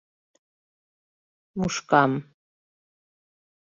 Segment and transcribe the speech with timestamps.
[1.57, 2.11] Мушкам.